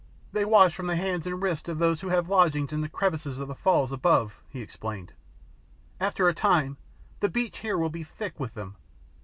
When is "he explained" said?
4.49-5.13